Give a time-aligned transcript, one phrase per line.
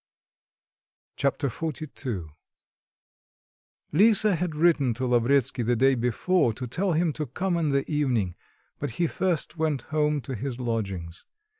[1.15, 2.23] Chapter XLII
[3.91, 7.87] Lisa had written to Lavretsky the day before, to tell him to come in the
[7.87, 8.33] evening;
[8.79, 11.23] but he first went home to his lodgings.